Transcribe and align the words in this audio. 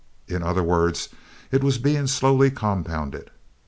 In 0.27 0.41
other 0.41 0.63
words, 0.63 1.09
it 1.51 1.63
was 1.63 1.77
being 1.77 2.07
slowly 2.07 2.49
compounded. 2.49 3.29